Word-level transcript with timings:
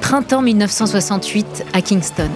Printemps 0.00 0.40
1968 0.40 1.66
à 1.74 1.82
Kingston. 1.82 2.30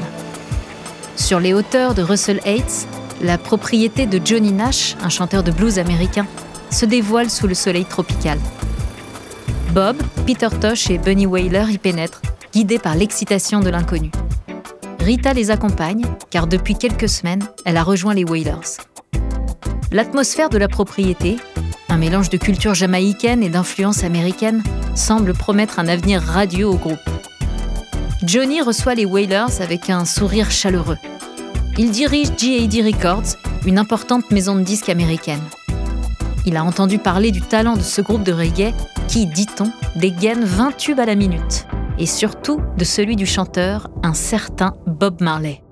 Sur 1.16 1.40
les 1.40 1.54
hauteurs 1.54 1.94
de 1.94 2.02
Russell 2.02 2.40
Heights, 2.44 2.86
la 3.22 3.38
propriété 3.38 4.04
de 4.06 4.20
Johnny 4.22 4.52
Nash, 4.52 4.94
un 5.02 5.08
chanteur 5.08 5.42
de 5.42 5.52
blues 5.52 5.78
américain, 5.78 6.26
se 6.70 6.84
dévoile 6.84 7.30
sous 7.30 7.46
le 7.46 7.54
soleil 7.54 7.86
tropical. 7.86 8.38
Bob, 9.72 9.96
Peter 10.26 10.48
Tosh 10.60 10.90
et 10.90 10.98
Bunny 10.98 11.24
Wailer 11.24 11.64
y 11.70 11.78
pénètrent, 11.78 12.20
guidés 12.52 12.78
par 12.78 12.94
l'excitation 12.94 13.60
de 13.60 13.70
l'inconnu. 13.70 14.10
Rita 15.02 15.32
les 15.32 15.50
accompagne, 15.50 16.04
car 16.30 16.46
depuis 16.46 16.76
quelques 16.76 17.08
semaines, 17.08 17.42
elle 17.64 17.76
a 17.76 17.82
rejoint 17.82 18.14
les 18.14 18.22
Wailers. 18.22 18.78
L'atmosphère 19.90 20.48
de 20.48 20.58
la 20.58 20.68
propriété, 20.68 21.38
un 21.88 21.98
mélange 21.98 22.30
de 22.30 22.36
culture 22.36 22.74
jamaïcaine 22.74 23.42
et 23.42 23.48
d'influence 23.48 24.04
américaine, 24.04 24.62
semble 24.94 25.34
promettre 25.34 25.80
un 25.80 25.88
avenir 25.88 26.22
radieux 26.22 26.68
au 26.68 26.76
groupe. 26.76 27.00
Johnny 28.22 28.62
reçoit 28.62 28.94
les 28.94 29.04
Wailers 29.04 29.60
avec 29.60 29.90
un 29.90 30.04
sourire 30.04 30.52
chaleureux. 30.52 30.98
Il 31.78 31.90
dirige 31.90 32.28
G.A.D. 32.38 32.82
Records, 32.82 33.36
une 33.66 33.78
importante 33.78 34.30
maison 34.30 34.54
de 34.54 34.62
disques 34.62 34.88
américaine. 34.88 35.42
Il 36.46 36.56
a 36.56 36.62
entendu 36.62 36.98
parler 36.98 37.32
du 37.32 37.40
talent 37.40 37.76
de 37.76 37.82
ce 37.82 38.02
groupe 38.02 38.22
de 38.22 38.32
reggae 38.32 38.72
qui, 39.08 39.26
dit-on, 39.26 39.72
dégaine 39.96 40.44
20 40.44 40.76
tubes 40.76 41.00
à 41.00 41.06
la 41.06 41.16
minute, 41.16 41.66
et 42.02 42.06
surtout 42.06 42.60
de 42.76 42.82
celui 42.82 43.14
du 43.14 43.26
chanteur, 43.26 43.88
un 44.02 44.12
certain 44.12 44.74
Bob 44.88 45.20
Marley. 45.20 45.62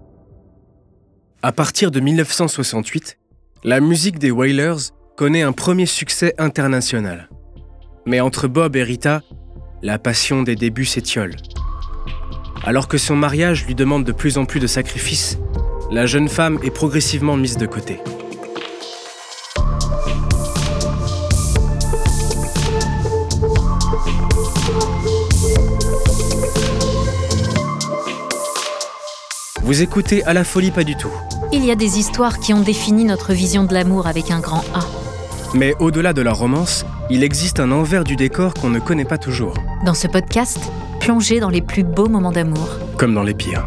À 1.42 1.50
partir 1.50 1.90
de 1.90 1.98
1968, 1.98 3.18
la 3.64 3.80
musique 3.80 4.20
des 4.20 4.30
Wailers 4.30 4.92
connaît 5.16 5.42
un 5.42 5.50
premier 5.50 5.86
succès 5.86 6.32
international. 6.38 7.28
Mais 8.06 8.20
entre 8.20 8.46
Bob 8.46 8.76
et 8.76 8.84
Rita, 8.84 9.22
la 9.82 9.98
passion 9.98 10.44
des 10.44 10.54
débuts 10.54 10.84
s'étiole. 10.84 11.34
Alors 12.62 12.86
que 12.86 12.96
son 12.96 13.16
mariage 13.16 13.66
lui 13.66 13.74
demande 13.74 14.04
de 14.04 14.12
plus 14.12 14.38
en 14.38 14.44
plus 14.44 14.60
de 14.60 14.68
sacrifices, 14.68 15.36
la 15.90 16.06
jeune 16.06 16.28
femme 16.28 16.60
est 16.62 16.70
progressivement 16.70 17.36
mise 17.36 17.56
de 17.56 17.66
côté. 17.66 17.98
Vous 29.70 29.82
écoutez 29.82 30.24
à 30.24 30.32
la 30.32 30.42
folie 30.42 30.72
pas 30.72 30.82
du 30.82 30.96
tout. 30.96 31.12
Il 31.52 31.64
y 31.64 31.70
a 31.70 31.76
des 31.76 32.00
histoires 32.00 32.40
qui 32.40 32.52
ont 32.52 32.60
défini 32.60 33.04
notre 33.04 33.32
vision 33.32 33.62
de 33.62 33.72
l'amour 33.72 34.08
avec 34.08 34.32
un 34.32 34.40
grand 34.40 34.64
A. 34.74 34.80
Mais 35.54 35.76
au-delà 35.78 36.12
de 36.12 36.22
la 36.22 36.32
romance, 36.32 36.84
il 37.08 37.22
existe 37.22 37.60
un 37.60 37.70
envers 37.70 38.02
du 38.02 38.16
décor 38.16 38.52
qu'on 38.54 38.68
ne 38.68 38.80
connaît 38.80 39.04
pas 39.04 39.16
toujours. 39.16 39.54
Dans 39.86 39.94
ce 39.94 40.08
podcast, 40.08 40.58
plongez 40.98 41.38
dans 41.38 41.50
les 41.50 41.62
plus 41.62 41.84
beaux 41.84 42.08
moments 42.08 42.32
d'amour. 42.32 42.68
Comme 42.98 43.14
dans 43.14 43.22
les 43.22 43.32
pires. 43.32 43.64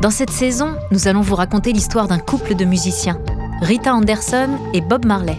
Dans 0.00 0.12
cette 0.12 0.30
saison, 0.30 0.76
nous 0.92 1.08
allons 1.08 1.22
vous 1.22 1.34
raconter 1.34 1.72
l'histoire 1.72 2.06
d'un 2.06 2.20
couple 2.20 2.54
de 2.54 2.64
musiciens, 2.64 3.18
Rita 3.62 3.92
Anderson 3.92 4.50
et 4.74 4.80
Bob 4.80 5.04
Marley. 5.06 5.38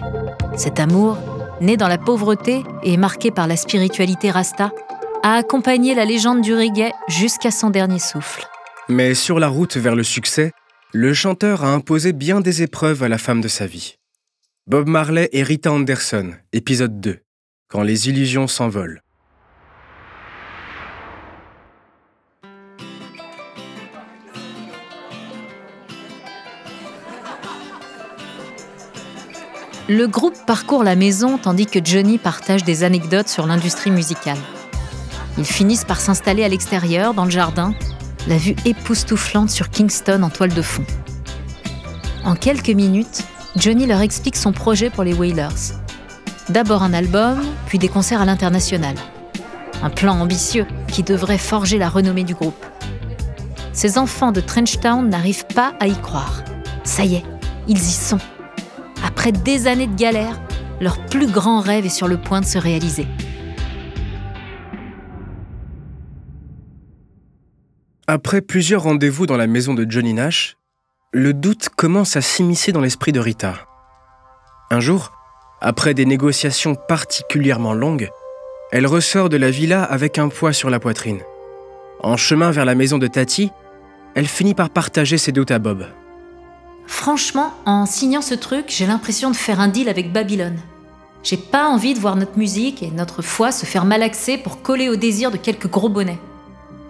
Cet 0.54 0.80
amour, 0.80 1.16
né 1.62 1.78
dans 1.78 1.88
la 1.88 1.96
pauvreté 1.96 2.62
et 2.82 2.98
marqué 2.98 3.30
par 3.30 3.46
la 3.46 3.56
spiritualité 3.56 4.30
rasta, 4.30 4.70
a 5.22 5.36
accompagné 5.36 5.94
la 5.94 6.04
légende 6.04 6.42
du 6.42 6.54
reggae 6.54 6.92
jusqu'à 7.08 7.50
son 7.50 7.70
dernier 7.70 8.00
souffle. 8.00 8.46
Mais 8.90 9.14
sur 9.14 9.38
la 9.38 9.48
route 9.48 9.78
vers 9.78 9.96
le 9.96 10.02
succès, 10.02 10.52
le 10.92 11.14
chanteur 11.14 11.64
a 11.64 11.72
imposé 11.72 12.12
bien 12.12 12.42
des 12.42 12.62
épreuves 12.62 13.02
à 13.02 13.08
la 13.08 13.16
femme 13.16 13.40
de 13.40 13.48
sa 13.48 13.66
vie. 13.66 13.96
Bob 14.66 14.88
Marley 14.88 15.30
et 15.32 15.42
Rita 15.42 15.72
Anderson, 15.72 16.32
épisode 16.52 17.00
2, 17.00 17.20
Quand 17.68 17.82
les 17.82 18.10
illusions 18.10 18.46
s'envolent. 18.46 19.00
Le 29.88 30.06
groupe 30.06 30.36
parcourt 30.46 30.84
la 30.84 30.94
maison 30.94 31.38
tandis 31.38 31.66
que 31.66 31.78
Johnny 31.82 32.18
partage 32.18 32.64
des 32.64 32.84
anecdotes 32.84 33.28
sur 33.28 33.46
l'industrie 33.46 33.90
musicale. 33.90 34.38
Ils 35.38 35.44
finissent 35.46 35.84
par 35.84 36.00
s'installer 36.00 36.44
à 36.44 36.48
l'extérieur, 36.48 37.14
dans 37.14 37.24
le 37.24 37.30
jardin, 37.30 37.74
la 38.26 38.36
vue 38.36 38.56
époustouflante 38.64 39.50
sur 39.50 39.70
Kingston 39.70 40.22
en 40.22 40.30
toile 40.30 40.54
de 40.54 40.62
fond. 40.62 40.84
En 42.24 42.34
quelques 42.34 42.70
minutes, 42.70 43.22
Johnny 43.56 43.86
leur 43.86 44.00
explique 44.00 44.36
son 44.36 44.52
projet 44.52 44.90
pour 44.90 45.04
les 45.04 45.12
Wailers. 45.12 45.74
D'abord 46.48 46.82
un 46.82 46.94
album, 46.94 47.42
puis 47.66 47.78
des 47.78 47.88
concerts 47.88 48.20
à 48.20 48.24
l'international. 48.24 48.96
Un 49.82 49.90
plan 49.90 50.18
ambitieux 50.18 50.66
qui 50.88 51.02
devrait 51.02 51.38
forger 51.38 51.78
la 51.78 51.88
renommée 51.88 52.24
du 52.24 52.34
groupe. 52.34 52.64
Ces 53.72 53.98
enfants 53.98 54.32
de 54.32 54.40
Trenchtown 54.40 55.08
n'arrivent 55.08 55.46
pas 55.46 55.74
à 55.80 55.86
y 55.86 55.96
croire. 55.96 56.42
Ça 56.84 57.04
y 57.04 57.16
est, 57.16 57.24
ils 57.68 57.78
y 57.78 57.92
sont. 57.92 58.18
Après 59.06 59.32
des 59.32 59.66
années 59.66 59.86
de 59.86 59.96
galère, 59.96 60.40
leur 60.80 60.98
plus 61.06 61.26
grand 61.26 61.60
rêve 61.60 61.86
est 61.86 61.90
sur 61.90 62.08
le 62.08 62.16
point 62.16 62.40
de 62.40 62.46
se 62.46 62.58
réaliser. 62.58 63.06
Après 68.06 68.42
plusieurs 68.42 68.82
rendez-vous 68.82 69.24
dans 69.26 69.38
la 69.38 69.46
maison 69.46 69.72
de 69.72 69.86
Johnny 69.88 70.12
Nash, 70.12 70.58
le 71.14 71.32
doute 71.32 71.70
commence 71.70 72.16
à 72.16 72.20
s'immiscer 72.20 72.70
dans 72.70 72.82
l'esprit 72.82 73.12
de 73.12 73.20
Rita. 73.20 73.54
Un 74.70 74.80
jour, 74.80 75.12
après 75.62 75.94
des 75.94 76.04
négociations 76.04 76.74
particulièrement 76.74 77.72
longues, 77.72 78.10
elle 78.72 78.86
ressort 78.86 79.30
de 79.30 79.38
la 79.38 79.50
villa 79.50 79.82
avec 79.82 80.18
un 80.18 80.28
poids 80.28 80.52
sur 80.52 80.68
la 80.68 80.80
poitrine. 80.80 81.20
En 82.02 82.18
chemin 82.18 82.50
vers 82.50 82.66
la 82.66 82.74
maison 82.74 82.98
de 82.98 83.06
Tati, 83.06 83.50
elle 84.14 84.26
finit 84.26 84.54
par 84.54 84.68
partager 84.68 85.16
ses 85.16 85.32
doutes 85.32 85.50
à 85.50 85.58
Bob. 85.58 85.86
Franchement, 86.86 87.54
en 87.64 87.86
signant 87.86 88.20
ce 88.20 88.34
truc, 88.34 88.66
j'ai 88.68 88.84
l'impression 88.84 89.30
de 89.30 89.36
faire 89.36 89.60
un 89.60 89.68
deal 89.68 89.88
avec 89.88 90.12
Babylone. 90.12 90.58
J'ai 91.22 91.38
pas 91.38 91.68
envie 91.68 91.94
de 91.94 92.00
voir 92.00 92.16
notre 92.16 92.36
musique 92.36 92.82
et 92.82 92.90
notre 92.90 93.22
foi 93.22 93.50
se 93.50 93.64
faire 93.64 93.86
malaxer 93.86 94.36
pour 94.36 94.60
coller 94.60 94.90
au 94.90 94.96
désir 94.96 95.30
de 95.30 95.38
quelques 95.38 95.70
gros 95.70 95.88
bonnets. 95.88 96.20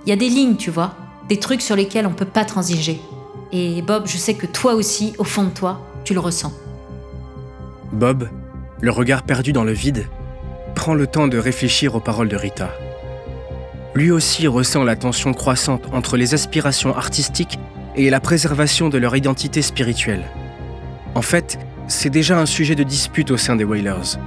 Il 0.07 0.11
y 0.11 0.13
a 0.13 0.17
des 0.17 0.29
lignes, 0.29 0.57
tu 0.57 0.73
vois, 0.73 0.97
des 1.29 1.39
trucs 1.39 1.63
sur 1.63 1.77
lesquels 1.77 2.07
on 2.07 2.13
peut 2.13 2.25
pas 2.25 2.45
transiger. 2.45 3.01
Et 3.53 3.83
Bob, 3.83 4.07
je 4.07 4.17
sais 4.17 4.35
que 4.35 4.47
toi 4.47 4.75
aussi, 4.75 5.15
au 5.19 5.25
fond 5.25 5.45
de 5.45 5.51
toi, 5.51 5.81
tu 6.05 6.15
le 6.15 6.21
ressens. 6.21 6.53
Bob, 7.93 8.29
le 8.81 8.91
regard 8.91 9.23
perdu 9.23 9.53
dans 9.53 9.65
le 9.65 9.73
vide, 9.73 10.07
prend 10.75 10.95
le 10.95 11.07
temps 11.07 11.29
de 11.29 11.39
réfléchir 11.39 11.95
aux 11.95 12.01
paroles 12.01 12.29
de 12.29 12.37
Rita. 12.37 12.71
Lui 13.95 14.11
aussi 14.11 14.49
ressent 14.49 14.83
la 14.83 14.97
tension 14.97 15.33
croissante 15.33 15.85
entre 15.93 16.17
les 16.17 16.35
aspirations 16.35 16.97
artistiques 16.97 17.59
et 17.95 18.11
la 18.11 18.21
préservation 18.21 18.89
de 18.89 18.99
leur 18.99 19.15
identité 19.15 19.63
spirituelle. 19.63 20.25
En 21.15 21.23
fait, 21.23 21.59
c'est 21.87 22.11
déjà 22.11 22.39
un 22.39 22.47
sujet 22.47 22.75
de 22.75 22.83
dispute 22.83 23.31
au 23.31 23.37
sein 23.37 23.55
des 23.55 23.65
Wailers. 23.65 24.19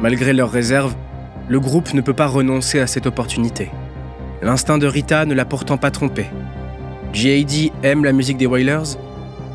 Malgré 0.00 0.32
leurs 0.32 0.50
réserves, 0.50 0.94
le 1.48 1.60
groupe 1.60 1.92
ne 1.92 2.00
peut 2.00 2.14
pas 2.14 2.26
renoncer 2.26 2.80
à 2.80 2.86
cette 2.86 3.06
opportunité. 3.06 3.70
L'instinct 4.44 4.76
de 4.76 4.86
Rita 4.86 5.24
ne 5.24 5.32
l'a 5.32 5.46
pourtant 5.46 5.78
pas 5.78 5.90
trompé. 5.90 6.26
GAD 7.14 7.72
aime 7.82 8.04
la 8.04 8.12
musique 8.12 8.36
des 8.36 8.44
Wailers, 8.44 8.98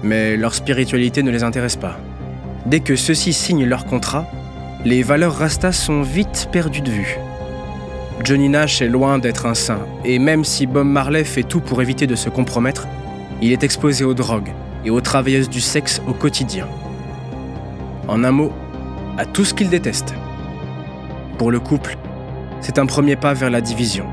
mais 0.02 0.36
leur 0.36 0.56
spiritualité 0.56 1.22
ne 1.22 1.30
les 1.30 1.44
intéresse 1.44 1.76
pas. 1.76 2.00
Dès 2.66 2.80
que 2.80 2.96
ceux-ci 2.96 3.32
signent 3.32 3.66
leur 3.66 3.86
contrat, 3.86 4.26
les 4.84 5.04
valeurs 5.04 5.36
Rasta 5.36 5.72
sont 5.74 6.02
vite 6.02 6.50
perdues 6.52 6.82
de 6.82 6.90
vue. 6.90 7.20
Johnny 8.24 8.50
Nash 8.50 8.82
est 8.82 8.88
loin 8.88 9.20
d'être 9.20 9.46
un 9.46 9.54
saint, 9.54 9.86
et 10.06 10.18
même 10.18 10.44
si 10.44 10.66
Bob 10.66 10.88
Marley 10.88 11.24
fait 11.24 11.44
tout 11.44 11.62
pour 11.62 11.84
éviter 11.84 12.08
de 12.08 12.16
se 12.16 12.30
compromettre, 12.30 12.88
il 13.44 13.52
est 13.52 13.64
exposé 13.64 14.04
aux 14.04 14.16
drogues 14.16 14.54
et 14.86 14.90
aux 14.90 15.02
travailleuses 15.02 15.50
du 15.50 15.62
sexe 15.62 16.02
au 16.08 16.14
quotidien. 16.14 16.68
En 18.08 18.24
un 18.24 18.32
mot, 18.32 18.52
à 19.20 19.26
tout 19.28 19.46
ce 19.46 19.54
qu'il 19.54 19.70
déteste. 19.70 20.16
Pour 21.38 21.52
le 21.52 21.60
couple, 21.60 21.96
c'est 22.60 22.80
un 22.80 22.88
premier 22.88 23.16
pas 23.16 23.36
vers 23.36 23.52
la 23.52 23.62
division. 23.62 24.08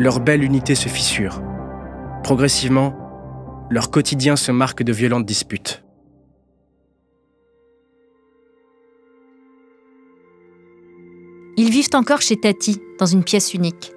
Leur 0.00 0.18
belle 0.18 0.42
unité 0.42 0.74
se 0.74 0.88
fissure. 0.88 1.42
Progressivement, 2.22 3.66
leur 3.68 3.90
quotidien 3.90 4.34
se 4.34 4.50
marque 4.50 4.82
de 4.82 4.94
violentes 4.94 5.26
disputes. 5.26 5.84
Ils 11.58 11.68
vivent 11.70 11.90
encore 11.92 12.22
chez 12.22 12.40
Tati, 12.40 12.80
dans 12.98 13.04
une 13.04 13.24
pièce 13.24 13.52
unique. 13.52 13.92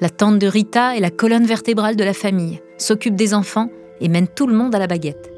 La 0.00 0.08
tante 0.08 0.38
de 0.38 0.46
Rita 0.46 0.96
est 0.96 1.00
la 1.00 1.10
colonne 1.10 1.44
vertébrale 1.44 1.96
de 1.96 2.04
la 2.04 2.14
famille, 2.14 2.62
s'occupe 2.78 3.14
des 3.14 3.34
enfants 3.34 3.68
et 4.00 4.08
mène 4.08 4.28
tout 4.28 4.46
le 4.46 4.54
monde 4.54 4.74
à 4.74 4.78
la 4.78 4.86
baguette. 4.86 5.30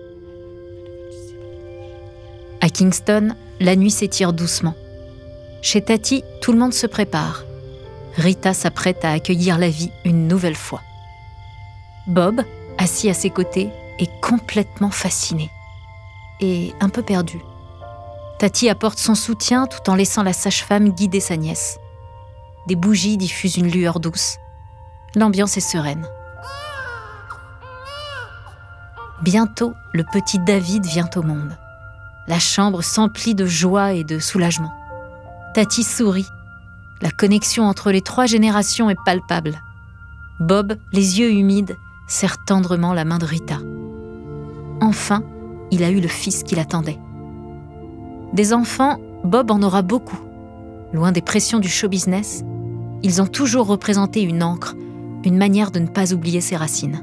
À 2.61 2.69
Kingston, 2.69 3.35
la 3.59 3.75
nuit 3.75 3.91
s'étire 3.91 4.33
doucement. 4.33 4.77
Chez 5.63 5.83
Tati, 5.83 6.23
tout 6.41 6.53
le 6.53 6.59
monde 6.61 6.75
se 6.75 6.87
prépare. 6.87 7.46
Rita 8.17 8.55
s'apprête 8.55 9.05
à 9.05 9.13
accueillir 9.13 9.59
la 9.59 9.69
vie 9.69 9.93
une 10.05 10.27
nouvelle 10.27 10.57
fois. 10.57 10.83
Bob, 12.07 12.43
assis 12.79 13.11
à 13.11 13.15
ses 13.15 13.31
côtés, 13.31 13.71
est 13.99 14.21
complètement 14.21 14.91
fasciné 14.91 15.51
et 16.41 16.75
un 16.81 16.89
peu 16.89 17.03
perdu. 17.03 17.41
Tati 18.39 18.69
apporte 18.69 18.99
son 18.99 19.15
soutien 19.15 19.67
tout 19.67 19.91
en 19.91 19.95
laissant 19.95 20.23
la 20.23 20.33
sage-femme 20.33 20.91
guider 20.91 21.21
sa 21.21 21.37
nièce. 21.37 21.79
Des 22.67 22.77
bougies 22.77 23.17
diffusent 23.17 23.57
une 23.57 23.71
lueur 23.71 24.01
douce. 24.01 24.37
L'ambiance 25.15 25.57
est 25.57 25.61
sereine. 25.61 26.07
Bientôt, 29.23 29.73
le 29.95 30.05
petit 30.05 30.39
David 30.39 30.85
vient 30.85 31.09
au 31.17 31.23
monde. 31.23 31.57
La 32.29 32.39
chambre 32.39 32.83
s'emplit 32.83 33.35
de 33.35 33.47
joie 33.47 33.93
et 33.93 34.05
de 34.05 34.19
soulagement. 34.19 34.73
Tati 35.55 35.83
sourit. 35.83 36.27
La 37.03 37.11
connexion 37.11 37.65
entre 37.65 37.91
les 37.91 38.01
trois 38.01 38.27
générations 38.27 38.89
est 38.89 38.99
palpable. 39.05 39.61
Bob, 40.41 40.77
les 40.93 41.21
yeux 41.21 41.31
humides, 41.31 41.77
serre 42.09 42.45
tendrement 42.45 42.95
la 42.95 43.05
main 43.05 43.19
de 43.19 43.27
Rita. 43.27 43.59
Enfin, 44.81 45.23
il 45.71 45.83
a 45.83 45.91
eu 45.91 46.01
le 46.01 46.09
fils 46.09 46.43
qu'il 46.43 46.59
attendait. 46.59 46.99
Des 48.33 48.53
enfants, 48.53 48.99
Bob 49.25 49.51
en 49.51 49.63
aura 49.63 49.83
beaucoup. 49.83 50.21
Loin 50.93 51.13
des 51.13 51.23
pressions 51.23 51.59
du 51.59 51.69
show 51.69 51.89
business, 51.89 52.45
ils 53.03 53.21
ont 53.21 53.27
toujours 53.27 53.67
représenté 53.67 54.23
une 54.23 54.43
encre, 54.43 54.75
une 55.25 55.37
manière 55.37 55.71
de 55.71 55.81
ne 55.81 55.89
pas 55.89 56.13
oublier 56.13 56.41
ses 56.41 56.57
racines. 56.57 57.03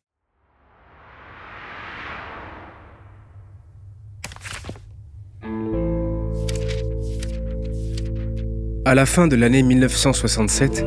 À 8.91 8.93
la 8.93 9.05
fin 9.05 9.29
de 9.29 9.37
l'année 9.37 9.63
1967, 9.63 10.85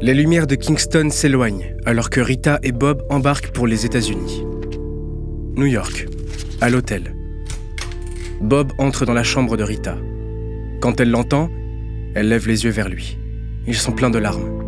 les 0.00 0.14
lumières 0.14 0.46
de 0.46 0.54
Kingston 0.54 1.08
s'éloignent 1.10 1.74
alors 1.84 2.08
que 2.08 2.20
Rita 2.20 2.60
et 2.62 2.70
Bob 2.70 3.02
embarquent 3.10 3.50
pour 3.50 3.66
les 3.66 3.84
États-Unis. 3.84 4.44
New 5.56 5.66
York, 5.66 6.06
à 6.60 6.70
l'hôtel. 6.70 7.16
Bob 8.40 8.70
entre 8.78 9.06
dans 9.06 9.12
la 9.12 9.24
chambre 9.24 9.56
de 9.56 9.64
Rita. 9.64 9.96
Quand 10.80 11.00
elle 11.00 11.10
l'entend, 11.10 11.50
elle 12.14 12.28
lève 12.28 12.46
les 12.46 12.62
yeux 12.62 12.70
vers 12.70 12.88
lui. 12.88 13.18
Ils 13.66 13.74
sont 13.74 13.90
pleins 13.90 14.10
de 14.10 14.18
larmes. 14.18 14.62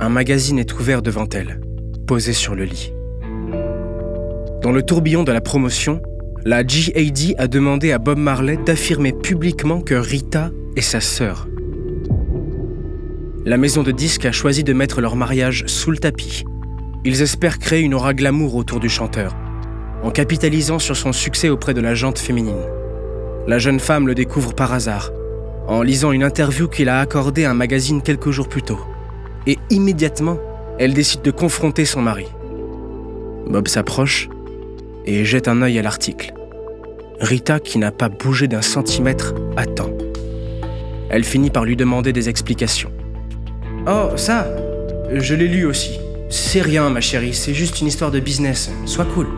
Un 0.00 0.08
magazine 0.08 0.58
est 0.58 0.72
ouvert 0.72 1.02
devant 1.02 1.28
elle, 1.28 1.60
posé 2.06 2.32
sur 2.32 2.54
le 2.54 2.64
lit. 2.64 2.90
Dans 4.62 4.72
le 4.72 4.82
tourbillon 4.82 5.24
de 5.24 5.32
la 5.32 5.42
promotion, 5.42 6.00
la 6.46 6.64
GAD 6.64 7.34
a 7.36 7.48
demandé 7.48 7.92
à 7.92 7.98
Bob 7.98 8.16
Marley 8.16 8.56
d'affirmer 8.64 9.12
publiquement 9.12 9.82
que 9.82 9.94
Rita 9.94 10.50
et 10.76 10.82
sa 10.82 11.00
sœur. 11.00 11.48
La 13.44 13.56
maison 13.58 13.82
de 13.82 13.92
disques 13.92 14.24
a 14.24 14.32
choisi 14.32 14.64
de 14.64 14.72
mettre 14.72 15.00
leur 15.00 15.16
mariage 15.16 15.64
sous 15.66 15.90
le 15.90 15.98
tapis. 15.98 16.44
Ils 17.04 17.20
espèrent 17.20 17.58
créer 17.58 17.82
une 17.82 17.92
aura 17.94 18.14
glamour 18.14 18.54
autour 18.54 18.80
du 18.80 18.88
chanteur, 18.88 19.36
en 20.02 20.10
capitalisant 20.10 20.78
sur 20.78 20.96
son 20.96 21.12
succès 21.12 21.50
auprès 21.50 21.74
de 21.74 21.82
la 21.82 21.94
jante 21.94 22.18
féminine. 22.18 22.64
La 23.46 23.58
jeune 23.58 23.80
femme 23.80 24.06
le 24.06 24.14
découvre 24.14 24.54
par 24.54 24.72
hasard, 24.72 25.12
en 25.68 25.82
lisant 25.82 26.12
une 26.12 26.24
interview 26.24 26.68
qu'il 26.68 26.88
a 26.88 27.00
accordée 27.00 27.44
à 27.44 27.50
un 27.50 27.54
magazine 27.54 28.00
quelques 28.00 28.30
jours 28.30 28.48
plus 28.48 28.62
tôt. 28.62 28.80
Et 29.46 29.58
immédiatement, 29.68 30.38
elle 30.78 30.94
décide 30.94 31.22
de 31.22 31.30
confronter 31.30 31.84
son 31.84 32.00
mari. 32.00 32.26
Bob 33.46 33.68
s'approche 33.68 34.30
et 35.04 35.26
jette 35.26 35.48
un 35.48 35.60
œil 35.60 35.78
à 35.78 35.82
l'article. 35.82 36.32
Rita, 37.20 37.60
qui 37.60 37.78
n'a 37.78 37.92
pas 37.92 38.08
bougé 38.08 38.48
d'un 38.48 38.62
centimètre, 38.62 39.34
attend. 39.56 39.90
Elle 41.14 41.22
finit 41.22 41.50
par 41.50 41.64
lui 41.64 41.76
demander 41.76 42.12
des 42.12 42.28
explications. 42.28 42.90
Oh, 43.86 44.16
ça 44.16 44.48
Je 45.12 45.36
l'ai 45.36 45.46
lu 45.46 45.64
aussi. 45.64 46.00
C'est 46.28 46.60
rien, 46.60 46.90
ma 46.90 47.00
chérie, 47.00 47.34
c'est 47.34 47.54
juste 47.54 47.80
une 47.80 47.86
histoire 47.86 48.10
de 48.10 48.18
business. 48.18 48.72
Sois 48.84 49.04
cool. 49.04 49.28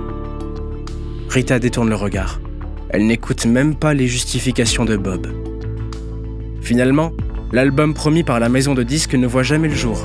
Rita 1.28 1.58
détourne 1.58 1.90
le 1.90 1.94
regard. 1.94 2.40
Elle 2.88 3.06
n'écoute 3.06 3.44
même 3.44 3.74
pas 3.74 3.92
les 3.92 4.06
justifications 4.06 4.86
de 4.86 4.96
Bob. 4.96 5.26
Finalement, 6.62 7.12
l'album 7.52 7.92
promis 7.92 8.22
par 8.22 8.40
la 8.40 8.48
maison 8.48 8.72
de 8.72 8.82
disques 8.82 9.14
ne 9.14 9.26
voit 9.26 9.42
jamais 9.42 9.68
le 9.68 9.74
jour. 9.74 9.98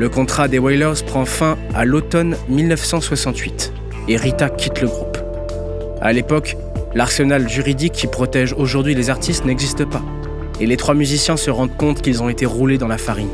Le 0.00 0.08
contrat 0.08 0.48
des 0.48 0.58
Wailers 0.58 1.04
prend 1.06 1.24
fin 1.24 1.56
à 1.72 1.84
l'automne 1.84 2.36
1968 2.48 3.72
et 4.08 4.16
Rita 4.16 4.50
quitte 4.50 4.80
le 4.80 4.88
groupe. 4.88 5.18
À 6.00 6.12
l'époque, 6.12 6.56
l'arsenal 6.96 7.48
juridique 7.48 7.92
qui 7.92 8.08
protège 8.08 8.54
aujourd'hui 8.54 8.96
les 8.96 9.08
artistes 9.08 9.44
n'existe 9.44 9.84
pas 9.84 10.02
et 10.60 10.66
les 10.66 10.76
trois 10.76 10.94
musiciens 10.94 11.36
se 11.36 11.50
rendent 11.50 11.76
compte 11.76 12.02
qu'ils 12.02 12.22
ont 12.22 12.28
été 12.28 12.46
roulés 12.46 12.78
dans 12.78 12.88
la 12.88 12.98
farine. 12.98 13.30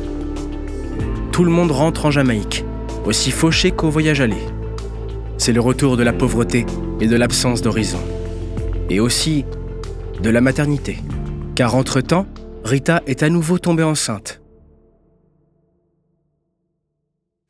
Tout 1.32 1.44
le 1.44 1.50
monde 1.50 1.70
rentre 1.70 2.06
en 2.06 2.10
Jamaïque, 2.10 2.64
aussi 3.04 3.30
fauché 3.30 3.70
qu'au 3.70 3.90
voyage 3.90 4.20
aller. 4.20 4.42
C'est 5.36 5.52
le 5.52 5.60
retour 5.60 5.96
de 5.96 6.02
la 6.02 6.12
pauvreté 6.12 6.66
et 7.00 7.06
de 7.06 7.16
l'absence 7.16 7.62
d'horizon. 7.62 8.00
Et 8.90 9.00
aussi 9.00 9.44
de 10.20 10.30
la 10.30 10.40
maternité. 10.40 10.98
Car 11.54 11.74
entre-temps, 11.74 12.26
Rita 12.64 13.02
est 13.06 13.22
à 13.22 13.28
nouveau 13.28 13.58
tombée 13.58 13.84
enceinte. 13.84 14.40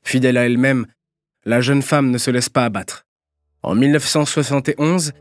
Fidèle 0.02 0.37
à 0.37 0.46
elle-même, 0.46 0.87
la 1.44 1.60
jeune 1.60 1.82
femme 1.82 2.10
ne 2.10 2.18
se 2.18 2.30
laisse 2.30 2.48
pas 2.48 2.64
abattre. 2.64 3.06
En 3.62 3.75
1971, 3.75 5.12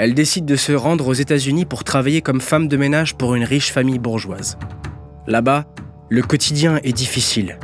elle 0.00 0.14
décide 0.14 0.46
de 0.46 0.56
se 0.56 0.72
rendre 0.72 1.08
aux 1.08 1.12
États-Unis 1.12 1.66
pour 1.66 1.84
travailler 1.84 2.22
comme 2.22 2.40
femme 2.40 2.68
de 2.68 2.78
ménage 2.78 3.16
pour 3.16 3.34
une 3.34 3.44
riche 3.44 3.70
famille 3.70 3.98
bourgeoise. 3.98 4.56
Là-bas, 5.26 5.66
le 6.08 6.22
quotidien 6.22 6.80
est 6.82 6.94
difficile. 6.94 7.58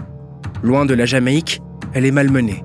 Loin 0.62 0.84
de 0.84 0.92
la 0.92 1.06
Jamaïque, 1.06 1.62
elle 1.94 2.04
est 2.04 2.10
malmenée. 2.10 2.62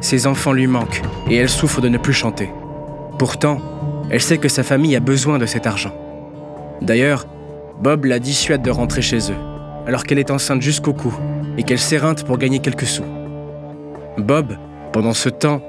Ses 0.00 0.26
enfants 0.26 0.54
lui 0.54 0.66
manquent 0.66 1.02
et 1.28 1.36
elle 1.36 1.50
souffre 1.50 1.82
de 1.82 1.90
ne 1.90 1.98
plus 1.98 2.14
chanter. 2.14 2.48
Pourtant, 3.18 3.60
elle 4.08 4.22
sait 4.22 4.38
que 4.38 4.48
sa 4.48 4.62
famille 4.62 4.96
a 4.96 5.00
besoin 5.00 5.36
de 5.36 5.44
cet 5.44 5.66
argent. 5.66 5.94
D'ailleurs, 6.80 7.26
Bob 7.82 8.06
la 8.06 8.18
dissuade 8.18 8.62
de 8.62 8.70
rentrer 8.70 9.02
chez 9.02 9.30
eux, 9.30 9.86
alors 9.86 10.04
qu'elle 10.04 10.18
est 10.18 10.30
enceinte 10.30 10.62
jusqu'au 10.62 10.94
cou 10.94 11.14
et 11.58 11.62
qu'elle 11.62 11.78
s'éreinte 11.78 12.24
pour 12.24 12.38
gagner 12.38 12.60
quelques 12.60 12.86
sous. 12.86 13.04
Bob, 14.16 14.56
pendant 14.94 15.12
ce 15.12 15.28
temps, 15.28 15.60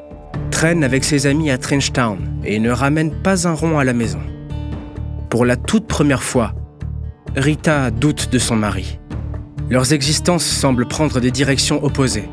traîne 0.55 0.85
avec 0.85 1.03
ses 1.03 1.27
amis 1.27 1.51
à 1.51 1.57
Trenchtown 1.57 2.17
et 2.45 2.59
ne 2.59 2.71
ramène 2.71 3.11
pas 3.11 3.45
un 3.45 3.51
rond 3.51 3.77
à 3.77 3.83
la 3.83 3.91
maison. 3.91 4.21
Pour 5.29 5.43
la 5.43 5.57
toute 5.57 5.85
première 5.85 6.23
fois, 6.23 6.53
Rita 7.35 7.91
doute 7.91 8.29
de 8.31 8.39
son 8.39 8.55
mari. 8.55 8.97
Leurs 9.69 9.91
existences 9.91 10.45
semblent 10.45 10.87
prendre 10.87 11.19
des 11.19 11.29
directions 11.29 11.83
opposées. 11.83 12.29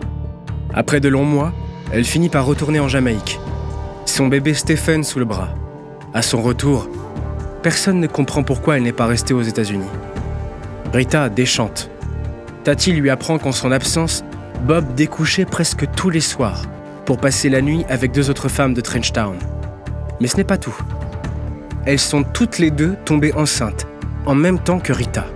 Après 0.73 1.01
de 1.01 1.09
longs 1.09 1.25
mois, 1.25 1.53
elle 1.93 2.05
finit 2.05 2.29
par 2.29 2.47
retourner 2.47 2.79
en 2.79 2.87
Jamaïque, 2.87 3.41
son 4.07 4.29
bébé 4.29 4.55
Stephen 4.55 5.03
sous 5.03 5.19
le 5.19 5.25
bras. 5.25 5.57
À 6.15 6.23
son 6.23 6.43
retour, 6.43 6.89
personne 7.61 7.99
ne 7.99 8.07
comprend 8.07 8.45
pourquoi 8.45 8.77
elle 8.77 8.85
n'est 8.85 8.93
pas 8.93 9.07
restée 9.07 9.35
aux 9.35 9.43
États-Unis. 9.43 9.91
Rita 10.93 11.29
déchante. 11.29 11.91
Tati 12.63 12.93
lui 12.93 13.11
apprend 13.11 13.39
qu'en 13.39 13.51
son 13.51 13.73
absence, 13.73 14.23
Bob 14.65 14.95
découchait 14.95 15.45
presque 15.45 15.91
tous 15.97 16.09
les 16.09 16.21
soirs 16.21 16.63
pour 17.05 17.19
passer 17.19 17.49
la 17.49 17.61
nuit 17.61 17.85
avec 17.89 18.13
deux 18.13 18.31
autres 18.31 18.49
femmes 18.49 18.75
de 18.75 18.81
Trenchtown. 18.81 19.39
Mais 20.21 20.29
ce 20.29 20.37
n'est 20.37 20.45
pas 20.45 20.59
tout. 20.59 20.77
Elles 21.85 21.99
sont 21.99 22.23
toutes 22.23 22.59
les 22.59 22.71
deux 22.71 22.97
tombées 23.05 23.33
enceintes, 23.35 23.87
en 24.27 24.35
même 24.35 24.59
temps 24.59 24.79
que 24.79 24.93
Rita. 24.93 25.27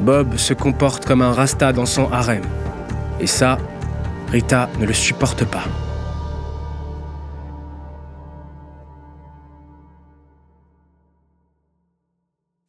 Bob 0.00 0.36
se 0.36 0.52
comporte 0.52 1.06
comme 1.06 1.22
un 1.22 1.32
rasta 1.32 1.72
dans 1.72 1.86
son 1.86 2.10
harem. 2.12 2.42
Et 3.18 3.26
ça, 3.26 3.58
Rita 4.30 4.68
ne 4.78 4.86
le 4.86 4.92
supporte 4.92 5.44
pas. 5.44 5.64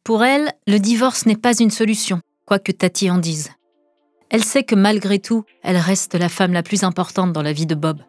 Pour 0.04 0.24
elle, 0.24 0.50
le 0.66 0.78
divorce 0.78 1.26
n'est 1.26 1.36
pas 1.36 1.54
une 1.58 1.70
solution, 1.70 2.20
quoi 2.46 2.58
que 2.58 2.72
Tati 2.72 3.10
en 3.10 3.18
dise. 3.18 3.50
Elle 4.30 4.44
sait 4.44 4.62
que 4.62 4.74
malgré 4.74 5.18
tout, 5.18 5.44
elle 5.62 5.76
reste 5.76 6.14
la 6.14 6.28
femme 6.28 6.52
la 6.52 6.62
plus 6.62 6.84
importante 6.84 7.32
dans 7.32 7.42
la 7.42 7.52
vie 7.52 7.66
de 7.66 7.74
Bob. 7.74 8.00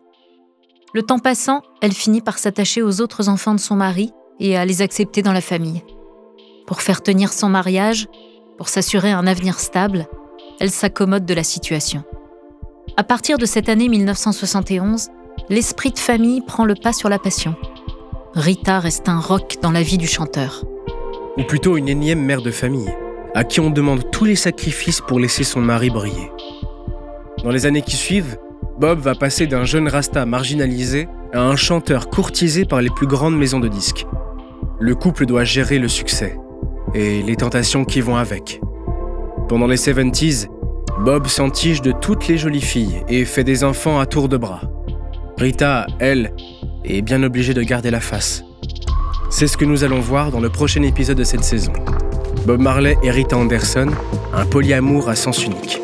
Le 0.93 1.03
temps 1.03 1.19
passant, 1.19 1.61
elle 1.81 1.93
finit 1.93 2.21
par 2.21 2.39
s'attacher 2.39 2.81
aux 2.81 2.99
autres 3.01 3.29
enfants 3.29 3.53
de 3.53 3.59
son 3.59 3.75
mari 3.75 4.11
et 4.39 4.57
à 4.57 4.65
les 4.65 4.81
accepter 4.81 5.21
dans 5.21 5.33
la 5.33 5.41
famille. 5.41 5.83
Pour 6.67 6.81
faire 6.81 7.01
tenir 7.01 7.31
son 7.31 7.49
mariage, 7.49 8.07
pour 8.57 8.69
s'assurer 8.69 9.11
un 9.11 9.27
avenir 9.27 9.59
stable, 9.59 10.07
elle 10.59 10.71
s'accommode 10.71 11.25
de 11.25 11.33
la 11.33 11.43
situation. 11.43 12.03
À 12.97 13.03
partir 13.03 13.38
de 13.38 13.45
cette 13.45 13.69
année 13.69 13.88
1971, 13.88 15.09
l'esprit 15.49 15.91
de 15.91 15.99
famille 15.99 16.41
prend 16.41 16.65
le 16.65 16.75
pas 16.75 16.91
sur 16.91 17.07
la 17.07 17.19
passion. 17.19 17.55
Rita 18.33 18.79
reste 18.79 19.07
un 19.07 19.19
roc 19.19 19.57
dans 19.61 19.71
la 19.71 19.83
vie 19.83 19.97
du 19.97 20.07
chanteur 20.07 20.63
ou 21.39 21.43
plutôt 21.43 21.77
une 21.77 21.88
énième 21.88 22.21
mère 22.21 22.41
de 22.41 22.51
famille, 22.51 22.93
à 23.36 23.43
qui 23.43 23.59
on 23.59 23.69
demande 23.69 24.09
tous 24.12 24.25
les 24.25 24.36
sacrifices 24.36 25.01
pour 25.01 25.19
laisser 25.19 25.43
son 25.43 25.62
mari 25.62 25.89
briller. 25.89 26.31
Dans 27.43 27.51
les 27.51 27.65
années 27.65 27.81
qui 27.81 27.95
suivent, 27.95 28.38
Bob 28.79 29.00
va 29.00 29.15
passer 29.15 29.48
d'un 29.48 29.65
jeune 29.65 29.88
rasta 29.88 30.25
marginalisé 30.25 31.07
à 31.33 31.41
un 31.41 31.55
chanteur 31.55 32.09
courtisé 32.09 32.65
par 32.65 32.81
les 32.81 32.89
plus 32.89 33.07
grandes 33.07 33.38
maisons 33.38 33.59
de 33.59 33.67
disques. 33.67 34.05
Le 34.79 34.95
couple 34.95 35.25
doit 35.25 35.43
gérer 35.43 35.79
le 35.79 35.88
succès 35.88 36.38
et 36.93 37.21
les 37.21 37.36
tentations 37.36 37.86
qui 37.86 38.01
vont 38.01 38.15
avec. 38.15 38.62
Pendant 39.48 39.67
les 39.67 39.77
70s, 39.77 40.48
Bob 41.00 41.27
s'entiche 41.27 41.81
de 41.81 41.91
toutes 41.91 42.27
les 42.27 42.38
jolies 42.38 42.62
filles 42.62 43.03
et 43.07 43.25
fait 43.25 43.43
des 43.43 43.63
enfants 43.63 44.00
à 44.00 44.05
tour 44.05 44.27
de 44.27 44.38
bras. 44.38 44.62
Rita, 45.38 45.86
elle, 46.00 46.33
est 46.83 47.01
bien 47.01 47.24
obligée 47.24 47.53
de 47.53 47.62
garder 47.63 47.91
la 47.91 48.00
face. 48.00 48.43
C'est 49.29 49.48
ce 49.48 49.57
que 49.57 49.65
nous 49.65 49.83
allons 49.83 50.00
voir 50.00 50.31
dans 50.31 50.39
le 50.39 50.50
prochain 50.50 50.83
épisode 50.83 51.17
de 51.17 51.24
cette 51.24 51.43
saison. 51.43 51.74
Bob 52.46 52.62
Marley 52.62 52.98
et 53.03 53.12
Rita 53.12 53.38
Anderson, 53.38 53.89
un 54.34 54.46
polyamour 54.46 55.10
à 55.10 55.15
sens 55.15 55.43
unique. 55.46 55.79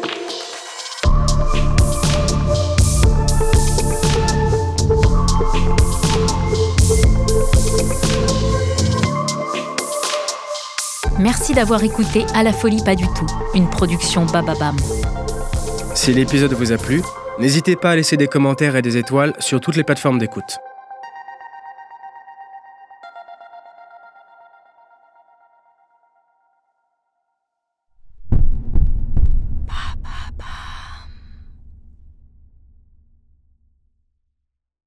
Merci 11.20 11.54
d'avoir 11.54 11.84
écouté 11.84 12.26
À 12.34 12.44
la 12.44 12.54
folie 12.54 12.84
pas 12.84 12.96
du 12.96 13.06
tout, 13.06 13.26
une 13.54 13.70
production 13.70 14.26
Bababam. 14.26 14.76
Si 15.96 16.14
l'épisode 16.14 16.54
vous 16.54 16.72
a 16.72 16.78
plu, 16.78 17.02
n'hésitez 17.40 17.76
pas 17.76 17.92
à 17.92 17.96
laisser 17.96 18.18
des 18.18 18.28
commentaires 18.28 18.76
et 18.76 18.82
des 18.82 18.98
étoiles 18.98 19.34
sur 19.40 19.60
toutes 19.62 19.76
les 19.76 19.84
plateformes 19.84 20.20
d'écoute. 20.20 20.60